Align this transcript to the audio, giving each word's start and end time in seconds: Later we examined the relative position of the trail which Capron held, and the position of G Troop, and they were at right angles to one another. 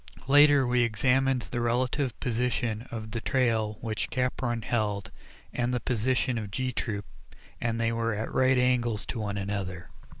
Later 0.27 0.65
we 0.65 0.81
examined 0.81 1.43
the 1.43 1.61
relative 1.61 2.19
position 2.19 2.87
of 2.89 3.11
the 3.11 3.21
trail 3.21 3.77
which 3.81 4.09
Capron 4.09 4.63
held, 4.63 5.11
and 5.53 5.71
the 5.71 5.79
position 5.79 6.39
of 6.39 6.49
G 6.49 6.71
Troop, 6.71 7.05
and 7.61 7.79
they 7.79 7.91
were 7.91 8.15
at 8.15 8.33
right 8.33 8.57
angles 8.57 9.05
to 9.05 9.19
one 9.19 9.37
another. 9.37 9.91